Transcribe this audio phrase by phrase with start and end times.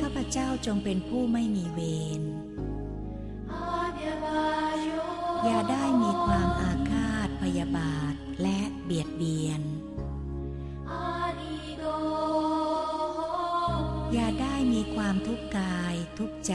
[0.00, 1.80] ข้าพเจ้าจงเป็นผู้ไม่มีเว
[2.20, 2.22] ร
[5.44, 9.62] อย่าได้มีความอาฆาตพยาบาทและเบียดเบียน
[14.12, 16.54] อย่าได้มีความทุกข์กายทุกข์ใจ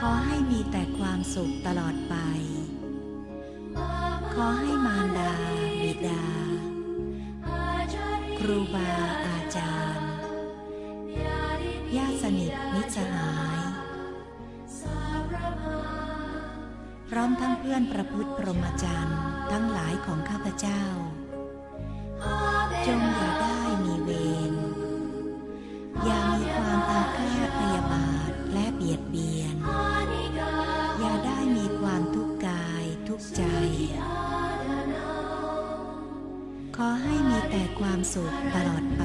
[0.00, 2.16] ขอให้มีแต่ความสุขตลอดไป
[4.34, 4.99] ขอให้มาร
[6.06, 6.22] ดา
[7.44, 8.08] บิดา
[8.38, 8.90] ครูบา
[9.26, 10.10] อาจารย์
[11.96, 13.60] ญาติสนิทมิตรสหาย
[17.08, 19.18] พร้อมทั้งเพื่อนประพฤติพรหมจรรย์
[19.52, 20.82] ทั้งหลายของข้าพเจ้า
[36.76, 39.04] ขอให้มีแต่ความสุขตลอดไป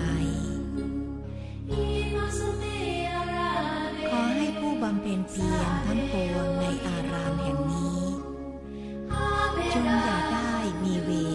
[4.09, 8.03] ขอให้ผู้บำเพ็ญเพียรทั้งปวงในอารามแห่งนี้
[9.73, 10.51] จงอย่าได้
[10.83, 11.09] มีเว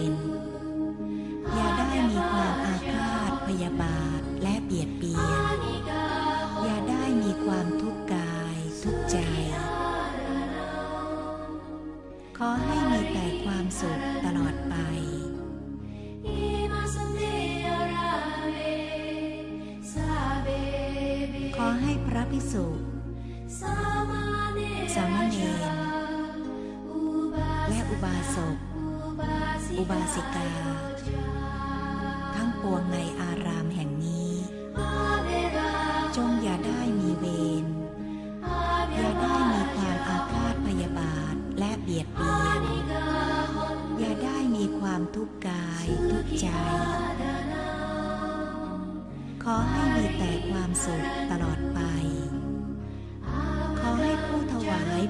[21.63, 22.65] อให้พระภิกษุ
[23.61, 23.75] สา
[24.11, 24.11] ม
[24.53, 24.61] เณ
[25.73, 25.75] ร
[27.69, 28.57] และอุบาสก
[29.79, 30.49] อุบาสิกา
[32.35, 34.31] ทั้งปวงในอารามแห่งนี้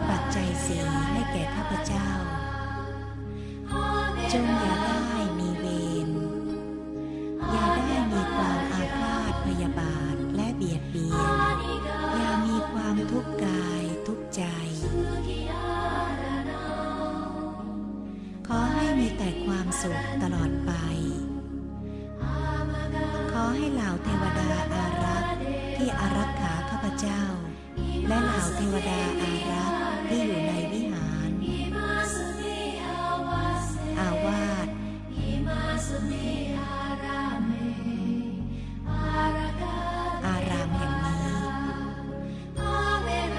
[0.09, 0.81] ปัจจัยสี่
[1.11, 2.09] ให้แก่ข้าพเจ้า
[4.31, 4.99] จงอย่าได้
[5.39, 5.65] มีเว
[6.07, 6.09] ร
[7.51, 11.17] อย่าได้มีความอาฆาตพยาบาทและเบียดเบีย
[11.55, 11.57] น
[12.15, 14.43] อย่ามีความทุกข์กายทุกข์ใจ
[18.47, 20.71] ขอให้มีแต่ความสุขตลอดไป
[23.31, 25.33] ขอให้เหล่าเทวดาอารักษ์
[25.77, 27.21] ที่อารักขาข้าพเจ้า
[28.07, 31.31] และเหล่าเทวดาอารักษ์ที่อยู่ในวิหาร
[33.99, 34.45] อาวา
[35.85, 35.87] ส
[40.25, 41.25] อารามแห่งนี้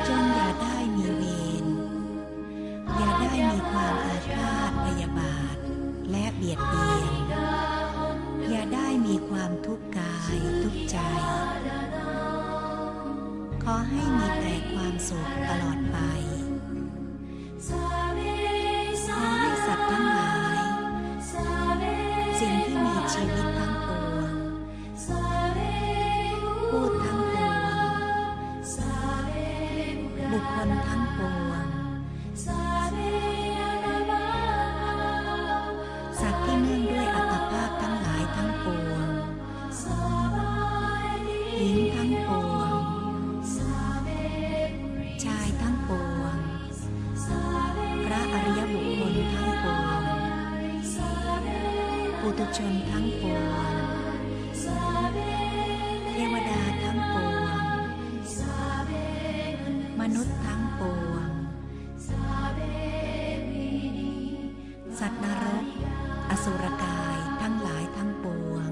[0.09, 1.23] จงอย่าได้มีเว
[1.63, 1.65] ร
[2.97, 5.57] อย่าได้มีความอาฆาตพยาบาท
[6.11, 7.13] และเบียดเบียน
[8.51, 10.97] อย่าได้มีความทุกข์กายทุกข์ใจ
[13.65, 14.22] ขอให้มี
[14.93, 15.97] ความสุขตลอดไป
[60.03, 61.31] มนุษย์ทั้งปวง
[64.99, 65.65] สัตว์นรก
[66.31, 68.71] อสุรกายทั้งหลายทั้งปวง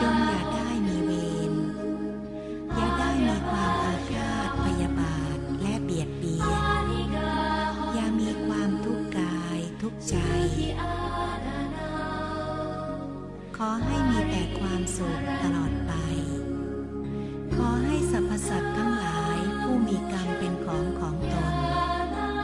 [0.00, 0.43] จงอย่า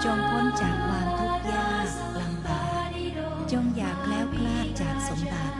[0.04, 1.86] จงพ้นจากความทุกข์ยาก
[2.20, 2.88] ลำบาก
[3.52, 5.56] จงอยากแล้วคลาดจากสมบัติ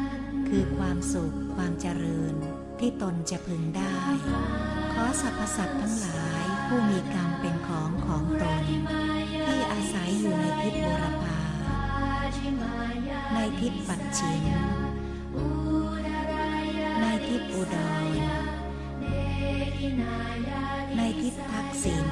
[0.48, 2.34] คือความสุขความเจริญ
[2.80, 3.94] ที่ตนจะพึงได้
[4.92, 8.64] ขอสรรพสัตว์ทั้งหลายผู้มีกรรมเป็นของของตน
[9.46, 11.40] ที่อาศัยอยู่ในทิศบุรพา
[13.34, 14.44] ในทิศปัจฉิม
[17.00, 18.04] ในทิศอุดร
[20.96, 22.06] ในทิศทักษิณ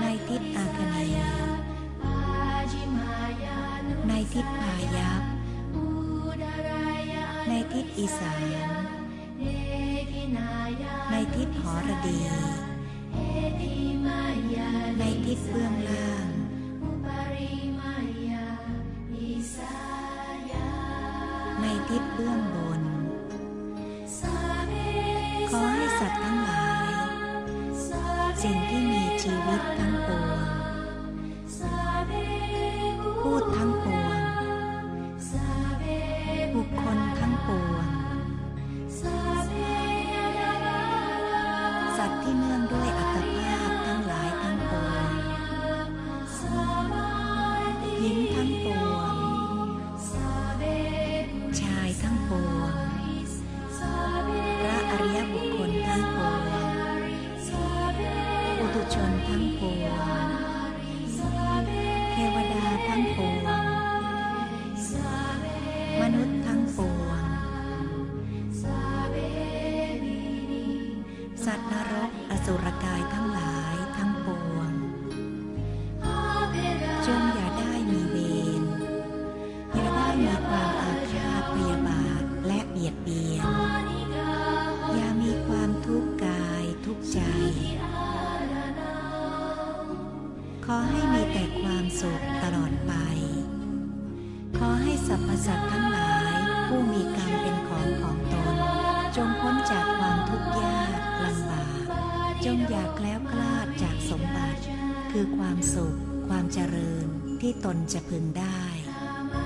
[0.00, 1.46] ในทิศอาคเนย์
[4.32, 5.22] ทิศพายัพ
[7.48, 8.42] ในทิศอีสาน
[11.10, 12.18] ในทิศหอระดี
[14.98, 16.26] ในทิศเบื้องล่าง
[21.60, 22.65] ในทิศเบื้องบน
[29.56, 30.25] มีชีวิ
[72.50, 74.72] สุรกายทั้งหลายทั้งปวง
[77.06, 78.16] จงอย่าได้มีเว
[78.60, 78.62] ร
[79.74, 83.46] อย่าได้มีความอาฆาตพยาบาทและเบียดเบียน
[84.94, 87.20] อย่ามีความทุกข์กายทุกใจ
[90.64, 92.92] ขอให้มีแต่ความสุขตลอดไป
[94.58, 98.56] ขอให้สรรพสัตว์ทั้งหลายผู้มีกรรมเป็นของของตน
[99.16, 101.75] จงพ้นจากความทุกข์ยากลำบาก
[102.46, 104.62] จงอย่าแคล้วคลาดจากสมบัติ
[105.10, 105.96] คือความสุข
[106.28, 107.06] ความเจริญ
[107.40, 108.62] ที่ตนจะพึงได้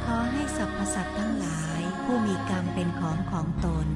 [0.05, 3.87] ขอให้สรรพสัตว์ทั้งหลาย ผู้มีกรรมเป็นของของตน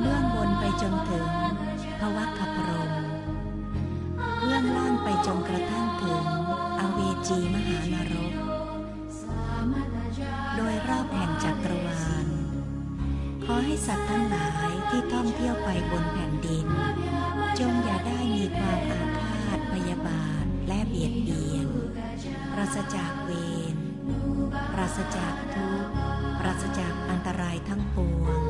[0.00, 1.26] เบื้องบนไปจนถึง
[2.00, 2.92] ภวัคคพรม
[4.40, 6.22] เบื้องล่างไปจนกระทั่งถึง
[6.78, 7.65] อเวจีมห
[15.36, 16.66] เที่ยวไปบนแผ่นดิน
[17.58, 19.00] จงอย่าได้มีความอา
[19.44, 21.68] ฆาตพยาบาทและเบียดเบียน
[22.52, 23.30] ปราศจากเว
[23.74, 23.76] ร
[24.72, 25.92] ปราศจากทุกข์
[26.40, 28.40] ปราศจากอันตรายทั้งปวง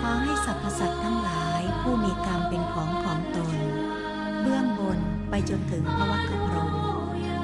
[0.00, 3.56] ขอให้สรรพสัตว์ทั้งหลายผู้มีกรรมเป็นของของตน
[4.40, 4.98] เบื้องบน
[5.30, 6.70] ไปจนถึงภวัคคพรหม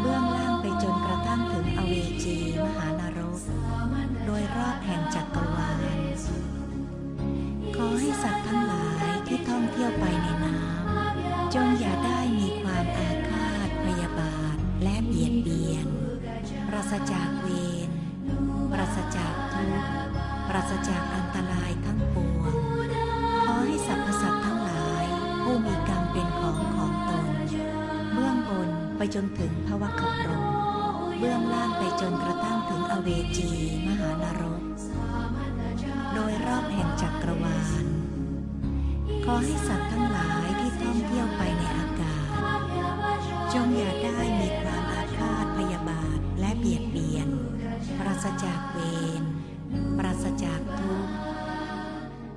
[0.01, 3.41] เบื้องล่างไปจนกระทั่งถึงอเวจีมหานรก
[4.27, 5.00] โดยรอบแห่ง
[9.99, 15.87] ไปในน้ำจงอย่าได้มีความอาฆาตพยาบาทและเบียดเบียน
[16.69, 17.49] ปราศจากเว
[17.89, 17.91] ร
[18.73, 19.91] ปราศจากทุกข์
[20.49, 22.55] ปราศจากอันตรายทั้งปวง
[23.45, 25.05] ขอให้สรรพสัตว์ทั้งหลาย
[25.43, 27.27] ผู้มีกรรมเป็นของของตน
[28.13, 30.45] เบื้องบนไปจนถึงภวัคคพรม
[31.19, 33.51] เบื้องล่างไปจนกระทั่งถึงอเวจี
[33.87, 34.63] มหานรก
[36.15, 37.30] โดยรอบแห่งจักร
[39.31, 42.31] อให้สัตว์ทั้งหลายที่ท่องเที่ยวไปในอากาศ
[43.53, 47.29] จงอย่าได้มีความอาฆาตพยาบาทและเบียดเบียน
[47.99, 48.79] ปราศจากเว
[49.21, 49.23] ร
[49.99, 51.15] ปราศจากทุกข์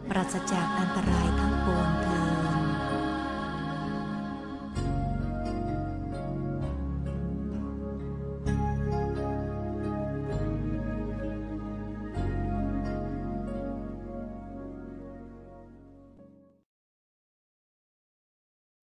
[0.09, 1.89] ปราศจากอันตรายทั้งปวง